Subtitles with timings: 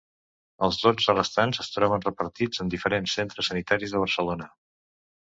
[0.67, 4.53] Els dotze restants es troben repartits en diferents centres sanitaris de Barcelona.